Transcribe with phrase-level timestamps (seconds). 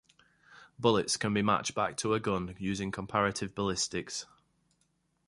[0.79, 4.25] Bullets can be matched back to a gun using comparative ballistics.